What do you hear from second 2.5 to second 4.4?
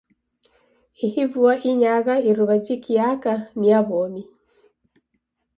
jikiaka ni ya w'omi.